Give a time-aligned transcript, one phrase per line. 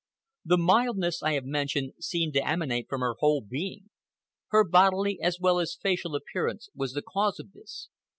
[0.43, 3.91] The mildness I have mentioned seemed to emanate from her whole being.
[4.47, 7.87] Her bodily as well as facial appearance was the cause of this.